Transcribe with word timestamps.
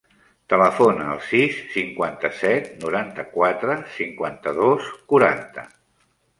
Telefona 0.53 1.03
al 1.15 1.21
sis, 1.25 1.59
cinquanta-set, 1.73 2.71
noranta-quatre, 2.87 3.79
cinquanta-dos, 4.01 4.93
quaranta. 5.15 5.71